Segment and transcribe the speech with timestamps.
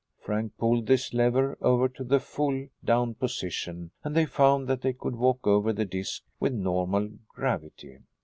[0.19, 4.93] Frank pulled this lever over to the full "Down" position and they found that they
[4.93, 7.99] could walk over the disc with normal gravity.